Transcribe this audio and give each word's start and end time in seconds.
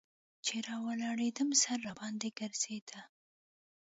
چې 0.45 0.55
راولاړېدم 0.67 1.49
سر 1.61 1.79
راباندې 1.87 2.29
ګرځېده. 2.39 2.99